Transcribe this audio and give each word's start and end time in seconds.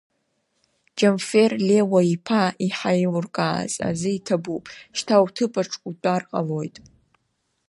Џьамфер 0.97 1.51
Леуа-иԥа 1.67 2.43
иҳаилуркааз 2.65 3.73
азы 3.89 4.09
иҭабуп, 4.17 4.63
шьҭа 4.97 5.23
уҭыԥаҿ 5.23 5.71
утәар 5.89 6.21
ҟалоит… 6.29 6.75